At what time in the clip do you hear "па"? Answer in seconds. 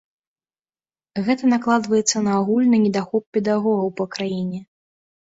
4.01-4.05